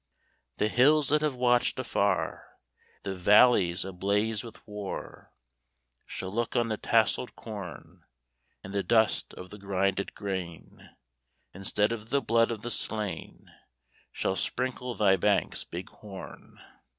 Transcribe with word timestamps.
The 0.57 0.67
hills 0.67 1.09
that 1.09 1.21
have 1.21 1.35
watched 1.35 1.77
afar 1.77 2.57
The 3.03 3.13
valleys 3.13 3.85
ablaze 3.85 4.43
with 4.43 4.65
war 4.67 5.31
Shall 6.07 6.31
look 6.31 6.55
on 6.55 6.69
the 6.69 6.77
tasselled 6.79 7.35
corn; 7.35 8.01
And 8.63 8.73
the 8.73 8.81
dust 8.81 9.35
of 9.35 9.51
the 9.51 9.59
grinded 9.59 10.15
grain, 10.15 10.89
Instead 11.53 11.91
of 11.91 12.09
the 12.09 12.19
blood 12.19 12.49
of 12.49 12.63
the 12.63 12.71
slain, 12.71 13.51
Shall 14.11 14.35
sprinkle 14.35 14.95
thy 14.95 15.17
banks, 15.17 15.63
Big 15.65 15.89
Horn! 15.89 16.59